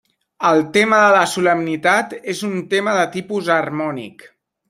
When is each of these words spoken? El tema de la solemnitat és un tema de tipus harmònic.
El 0.51 0.61
tema 0.77 1.01
de 1.01 1.09
la 1.15 1.25
solemnitat 1.33 2.17
és 2.35 2.41
un 2.49 2.57
tema 2.73 2.97
de 3.03 3.05
tipus 3.17 3.51
harmònic. 3.59 4.27